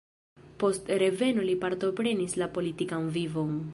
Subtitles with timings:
[0.61, 3.55] Post reveno li partoprenis la politikan vivon.